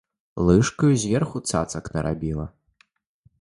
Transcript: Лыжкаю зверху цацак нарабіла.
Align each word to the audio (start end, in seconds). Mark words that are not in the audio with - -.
Лыжкаю 0.45 0.89
зверху 1.03 1.43
цацак 1.51 1.93
нарабіла. 1.99 2.47